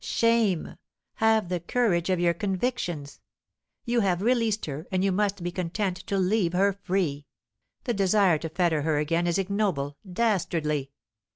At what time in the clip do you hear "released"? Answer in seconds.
4.23-4.65